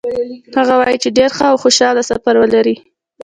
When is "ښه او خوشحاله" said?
1.37-2.03